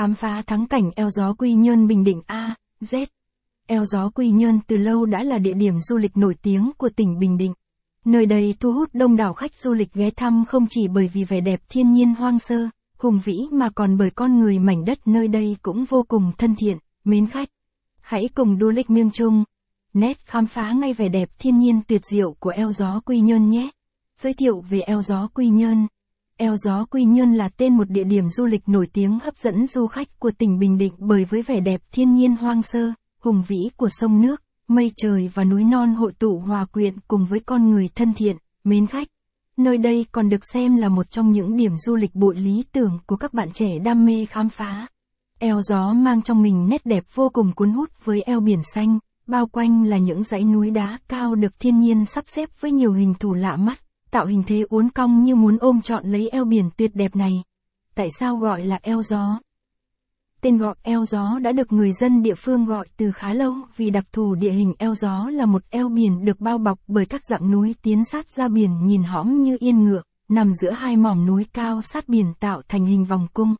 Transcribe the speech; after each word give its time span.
khám 0.00 0.14
phá 0.14 0.42
thắng 0.46 0.66
cảnh 0.66 0.90
eo 0.96 1.10
gió 1.10 1.34
Quy 1.38 1.54
Nhơn 1.54 1.86
Bình 1.86 2.04
Định 2.04 2.22
A, 2.26 2.54
Z. 2.80 3.06
Eo 3.66 3.84
gió 3.84 4.10
Quy 4.14 4.30
Nhơn 4.30 4.60
từ 4.66 4.76
lâu 4.76 5.06
đã 5.06 5.22
là 5.22 5.38
địa 5.38 5.52
điểm 5.52 5.80
du 5.80 5.96
lịch 5.96 6.16
nổi 6.16 6.34
tiếng 6.42 6.70
của 6.78 6.88
tỉnh 6.96 7.18
Bình 7.18 7.38
Định. 7.38 7.54
Nơi 8.04 8.26
đây 8.26 8.54
thu 8.60 8.72
hút 8.72 8.88
đông 8.92 9.16
đảo 9.16 9.34
khách 9.34 9.54
du 9.54 9.72
lịch 9.72 9.92
ghé 9.92 10.10
thăm 10.10 10.44
không 10.48 10.66
chỉ 10.70 10.88
bởi 10.88 11.10
vì 11.12 11.24
vẻ 11.24 11.40
đẹp 11.40 11.60
thiên 11.68 11.92
nhiên 11.92 12.14
hoang 12.14 12.38
sơ, 12.38 12.68
hùng 12.98 13.20
vĩ 13.24 13.38
mà 13.52 13.70
còn 13.70 13.98
bởi 13.98 14.10
con 14.10 14.40
người 14.40 14.58
mảnh 14.58 14.84
đất 14.84 15.06
nơi 15.06 15.28
đây 15.28 15.56
cũng 15.62 15.84
vô 15.84 16.04
cùng 16.08 16.32
thân 16.38 16.54
thiện, 16.58 16.78
mến 17.04 17.26
khách. 17.26 17.48
Hãy 18.00 18.28
cùng 18.34 18.58
du 18.60 18.70
lịch 18.70 18.90
miêng 18.90 19.10
chung, 19.10 19.44
nét 19.94 20.18
khám 20.26 20.46
phá 20.46 20.72
ngay 20.72 20.92
vẻ 20.92 21.08
đẹp 21.08 21.28
thiên 21.38 21.58
nhiên 21.58 21.80
tuyệt 21.88 22.02
diệu 22.04 22.32
của 22.38 22.50
eo 22.50 22.72
gió 22.72 23.00
Quy 23.00 23.20
Nhơn 23.20 23.48
nhé. 23.50 23.70
Giới 24.16 24.34
thiệu 24.34 24.60
về 24.60 24.80
eo 24.80 25.02
gió 25.02 25.28
Quy 25.34 25.48
Nhơn. 25.48 25.86
Eo 26.40 26.56
gió 26.56 26.84
Quy 26.90 27.04
Nhơn 27.04 27.34
là 27.34 27.48
tên 27.48 27.76
một 27.76 27.90
địa 27.90 28.04
điểm 28.04 28.28
du 28.28 28.46
lịch 28.46 28.68
nổi 28.68 28.86
tiếng 28.92 29.18
hấp 29.18 29.36
dẫn 29.36 29.66
du 29.66 29.86
khách 29.86 30.18
của 30.18 30.30
tỉnh 30.38 30.58
Bình 30.58 30.78
Định 30.78 30.92
bởi 30.98 31.24
với 31.24 31.42
vẻ 31.42 31.60
đẹp 31.60 31.80
thiên 31.92 32.14
nhiên 32.14 32.36
hoang 32.36 32.62
sơ, 32.62 32.92
hùng 33.22 33.42
vĩ 33.48 33.70
của 33.76 33.88
sông 33.88 34.20
nước, 34.22 34.42
mây 34.68 34.92
trời 34.96 35.30
và 35.34 35.44
núi 35.44 35.64
non 35.64 35.94
hội 35.94 36.12
tụ 36.18 36.38
hòa 36.38 36.64
quyện 36.64 36.94
cùng 37.08 37.26
với 37.26 37.40
con 37.40 37.70
người 37.70 37.88
thân 37.94 38.14
thiện, 38.14 38.36
mến 38.64 38.86
khách. 38.86 39.08
Nơi 39.56 39.78
đây 39.78 40.06
còn 40.12 40.28
được 40.28 40.40
xem 40.52 40.76
là 40.76 40.88
một 40.88 41.10
trong 41.10 41.32
những 41.32 41.56
điểm 41.56 41.76
du 41.76 41.96
lịch 41.96 42.14
bội 42.14 42.36
lý 42.36 42.64
tưởng 42.72 42.98
của 43.06 43.16
các 43.16 43.34
bạn 43.34 43.48
trẻ 43.52 43.78
đam 43.84 44.06
mê 44.06 44.26
khám 44.26 44.48
phá. 44.48 44.86
Eo 45.38 45.62
gió 45.62 45.92
mang 45.92 46.22
trong 46.22 46.42
mình 46.42 46.68
nét 46.68 46.86
đẹp 46.86 47.04
vô 47.14 47.28
cùng 47.32 47.52
cuốn 47.52 47.70
hút 47.70 47.90
với 48.04 48.22
eo 48.22 48.40
biển 48.40 48.60
xanh, 48.74 48.98
bao 49.26 49.46
quanh 49.46 49.84
là 49.84 49.98
những 49.98 50.22
dãy 50.22 50.44
núi 50.44 50.70
đá 50.70 50.98
cao 51.08 51.34
được 51.34 51.58
thiên 51.58 51.80
nhiên 51.80 52.04
sắp 52.04 52.24
xếp 52.26 52.48
với 52.60 52.72
nhiều 52.72 52.92
hình 52.92 53.14
thù 53.20 53.34
lạ 53.34 53.56
mắt, 53.56 53.78
tạo 54.10 54.26
hình 54.26 54.42
thế 54.46 54.64
uốn 54.68 54.88
cong 54.88 55.24
như 55.24 55.34
muốn 55.34 55.58
ôm 55.60 55.80
trọn 55.80 56.12
lấy 56.12 56.28
eo 56.28 56.44
biển 56.44 56.70
tuyệt 56.76 56.90
đẹp 56.94 57.16
này. 57.16 57.42
Tại 57.94 58.08
sao 58.18 58.36
gọi 58.36 58.64
là 58.64 58.78
eo 58.82 59.02
gió? 59.02 59.40
Tên 60.40 60.58
gọi 60.58 60.74
eo 60.82 61.06
gió 61.06 61.38
đã 61.38 61.52
được 61.52 61.72
người 61.72 61.92
dân 61.92 62.22
địa 62.22 62.34
phương 62.34 62.64
gọi 62.64 62.88
từ 62.96 63.12
khá 63.12 63.32
lâu 63.32 63.54
vì 63.76 63.90
đặc 63.90 64.04
thù 64.12 64.34
địa 64.34 64.52
hình 64.52 64.74
eo 64.78 64.94
gió 64.94 65.30
là 65.30 65.46
một 65.46 65.62
eo 65.70 65.88
biển 65.88 66.24
được 66.24 66.40
bao 66.40 66.58
bọc 66.58 66.78
bởi 66.88 67.06
các 67.06 67.24
dạng 67.24 67.50
núi 67.50 67.74
tiến 67.82 68.04
sát 68.04 68.30
ra 68.30 68.48
biển 68.48 68.86
nhìn 68.86 69.02
hõm 69.02 69.42
như 69.42 69.56
yên 69.60 69.84
ngựa, 69.84 70.02
nằm 70.28 70.54
giữa 70.54 70.70
hai 70.70 70.96
mỏm 70.96 71.26
núi 71.26 71.46
cao 71.52 71.82
sát 71.82 72.08
biển 72.08 72.26
tạo 72.40 72.62
thành 72.68 72.86
hình 72.86 73.04
vòng 73.04 73.26
cung. 73.32 73.54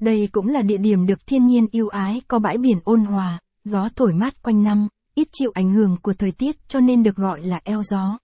Đây 0.00 0.28
cũng 0.32 0.48
là 0.48 0.62
địa 0.62 0.78
điểm 0.78 1.06
được 1.06 1.26
thiên 1.26 1.46
nhiên 1.46 1.66
yêu 1.70 1.88
ái 1.88 2.22
có 2.28 2.38
bãi 2.38 2.58
biển 2.58 2.78
ôn 2.84 3.00
hòa, 3.00 3.38
gió 3.64 3.88
thổi 3.96 4.12
mát 4.12 4.42
quanh 4.42 4.62
năm, 4.62 4.88
ít 5.14 5.28
chịu 5.32 5.50
ảnh 5.54 5.72
hưởng 5.72 5.96
của 6.02 6.12
thời 6.12 6.32
tiết 6.32 6.68
cho 6.68 6.80
nên 6.80 7.02
được 7.02 7.16
gọi 7.16 7.42
là 7.42 7.60
eo 7.64 7.82
gió. 7.82 8.18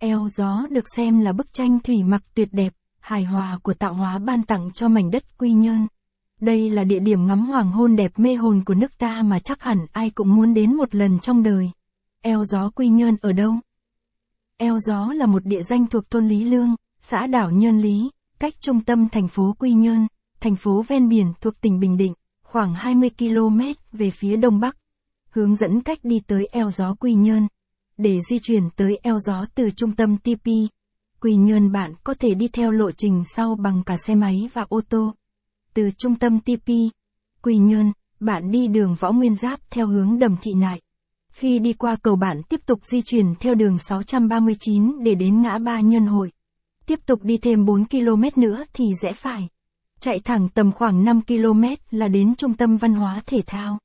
Eo 0.00 0.28
gió 0.28 0.66
được 0.70 0.84
xem 0.96 1.20
là 1.20 1.32
bức 1.32 1.52
tranh 1.52 1.78
thủy 1.80 1.96
mặc 2.04 2.22
tuyệt 2.34 2.48
đẹp, 2.52 2.72
hài 3.00 3.24
hòa 3.24 3.58
của 3.62 3.74
tạo 3.74 3.94
hóa 3.94 4.18
ban 4.18 4.42
tặng 4.42 4.70
cho 4.74 4.88
mảnh 4.88 5.10
đất 5.10 5.38
quy 5.38 5.52
nhơn. 5.52 5.86
Đây 6.40 6.70
là 6.70 6.84
địa 6.84 6.98
điểm 6.98 7.26
ngắm 7.26 7.46
hoàng 7.46 7.72
hôn 7.72 7.96
đẹp 7.96 8.12
mê 8.16 8.34
hồn 8.34 8.62
của 8.64 8.74
nước 8.74 8.98
ta 8.98 9.22
mà 9.22 9.38
chắc 9.38 9.62
hẳn 9.62 9.78
ai 9.92 10.10
cũng 10.10 10.36
muốn 10.36 10.54
đến 10.54 10.76
một 10.76 10.94
lần 10.94 11.18
trong 11.18 11.42
đời. 11.42 11.70
Eo 12.22 12.44
gió 12.44 12.70
Quy 12.70 12.88
Nhơn 12.88 13.16
ở 13.20 13.32
đâu? 13.32 13.54
Eo 14.56 14.78
gió 14.78 15.12
là 15.12 15.26
một 15.26 15.44
địa 15.44 15.62
danh 15.62 15.86
thuộc 15.86 16.10
thôn 16.10 16.28
Lý 16.28 16.44
Lương, 16.44 16.74
xã 17.00 17.26
đảo 17.26 17.50
Nhơn 17.50 17.78
Lý, 17.78 18.10
cách 18.38 18.54
trung 18.60 18.84
tâm 18.84 19.08
thành 19.08 19.28
phố 19.28 19.54
Quy 19.58 19.72
Nhơn, 19.72 20.06
thành 20.40 20.56
phố 20.56 20.82
ven 20.82 21.08
biển 21.08 21.32
thuộc 21.40 21.60
tỉnh 21.60 21.80
Bình 21.80 21.96
Định, 21.96 22.14
khoảng 22.42 22.74
20 22.74 23.10
km 23.18 23.60
về 23.92 24.10
phía 24.10 24.36
đông 24.36 24.60
bắc. 24.60 24.76
Hướng 25.30 25.56
dẫn 25.56 25.80
cách 25.80 25.98
đi 26.02 26.20
tới 26.26 26.48
eo 26.52 26.70
gió 26.70 26.94
Quy 26.94 27.14
Nhơn. 27.14 27.48
Để 27.98 28.20
di 28.30 28.38
chuyển 28.42 28.70
tới 28.76 28.98
eo 29.02 29.18
gió 29.18 29.44
từ 29.54 29.70
trung 29.76 29.92
tâm 29.92 30.16
TP, 30.16 30.46
Quy 31.20 31.34
Nhơn 31.34 31.72
bạn 31.72 31.94
có 32.04 32.14
thể 32.14 32.34
đi 32.34 32.48
theo 32.48 32.70
lộ 32.70 32.90
trình 32.90 33.22
sau 33.36 33.54
bằng 33.54 33.82
cả 33.86 33.96
xe 34.06 34.14
máy 34.14 34.48
và 34.52 34.66
ô 34.68 34.80
tô. 34.88 35.14
Từ 35.74 35.90
trung 35.98 36.14
tâm 36.14 36.40
TP, 36.40 36.68
Quy 37.42 37.56
Nhơn, 37.56 37.92
bạn 38.20 38.50
đi 38.50 38.66
đường 38.66 38.96
Võ 39.00 39.12
Nguyên 39.12 39.34
Giáp 39.34 39.60
theo 39.70 39.86
hướng 39.86 40.18
Đầm 40.18 40.36
Thị 40.42 40.54
Nại. 40.54 40.80
Khi 41.32 41.58
đi 41.58 41.72
qua 41.72 41.96
cầu 42.02 42.16
bạn 42.16 42.42
tiếp 42.42 42.60
tục 42.66 42.80
di 42.84 43.02
chuyển 43.02 43.34
theo 43.40 43.54
đường 43.54 43.78
639 43.78 45.04
để 45.04 45.14
đến 45.14 45.42
ngã 45.42 45.58
ba 45.58 45.80
Nhân 45.80 46.06
Hội. 46.06 46.32
Tiếp 46.86 47.00
tục 47.06 47.22
đi 47.22 47.36
thêm 47.36 47.64
4 47.64 47.84
km 47.88 48.40
nữa 48.40 48.64
thì 48.72 48.84
rẽ 49.02 49.12
phải. 49.12 49.48
Chạy 50.00 50.18
thẳng 50.24 50.48
tầm 50.54 50.72
khoảng 50.72 51.04
5 51.04 51.20
km 51.22 51.64
là 51.90 52.08
đến 52.08 52.34
trung 52.34 52.54
tâm 52.54 52.76
văn 52.76 52.94
hóa 52.94 53.22
thể 53.26 53.42
thao. 53.46 53.78